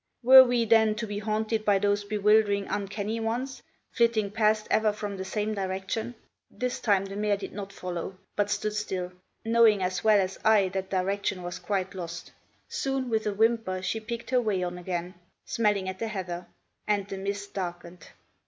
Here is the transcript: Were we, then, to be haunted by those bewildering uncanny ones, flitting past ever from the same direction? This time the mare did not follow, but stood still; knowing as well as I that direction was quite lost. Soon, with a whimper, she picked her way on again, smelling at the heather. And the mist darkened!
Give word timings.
Were 0.23 0.43
we, 0.43 0.65
then, 0.65 0.95
to 0.95 1.05
be 1.05 1.19
haunted 1.19 1.63
by 1.63 1.77
those 1.77 2.03
bewildering 2.03 2.65
uncanny 2.65 3.19
ones, 3.19 3.61
flitting 3.91 4.31
past 4.31 4.65
ever 4.71 4.91
from 4.91 5.15
the 5.15 5.23
same 5.23 5.53
direction? 5.53 6.15
This 6.49 6.79
time 6.79 7.05
the 7.05 7.15
mare 7.15 7.37
did 7.37 7.53
not 7.53 7.71
follow, 7.71 8.17
but 8.35 8.49
stood 8.49 8.73
still; 8.73 9.11
knowing 9.45 9.83
as 9.83 10.03
well 10.03 10.19
as 10.19 10.39
I 10.43 10.69
that 10.69 10.89
direction 10.89 11.43
was 11.43 11.59
quite 11.59 11.93
lost. 11.93 12.31
Soon, 12.67 13.11
with 13.11 13.27
a 13.27 13.33
whimper, 13.35 13.83
she 13.83 13.99
picked 13.99 14.31
her 14.31 14.41
way 14.41 14.63
on 14.63 14.79
again, 14.79 15.13
smelling 15.45 15.87
at 15.87 15.99
the 15.99 16.07
heather. 16.07 16.47
And 16.87 17.07
the 17.07 17.17
mist 17.19 17.53
darkened! 17.53 18.07